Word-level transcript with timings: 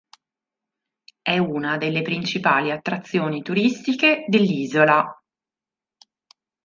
È 1.21 1.37
una 1.37 1.77
delle 1.77 2.01
principali 2.01 2.71
attrazioni 2.71 3.43
turistiche 3.43 4.25
dell'isola. 4.27 5.05